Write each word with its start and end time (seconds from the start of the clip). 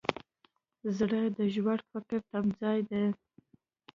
زړه 0.97 1.21
د 1.37 1.39
ژور 1.53 1.79
فکر 1.91 2.19
تمځای 2.31 2.79
دی. 2.89 3.03